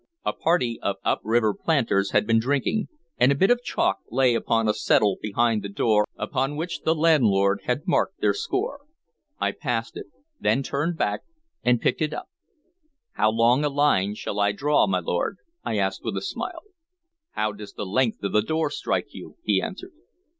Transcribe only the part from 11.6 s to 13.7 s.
and picked it up. "How long a